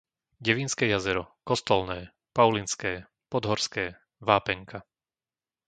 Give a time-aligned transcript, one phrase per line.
[0.41, 4.81] Devínske Jazero, Kostolné, Paulinské, Podhorské, Vápenka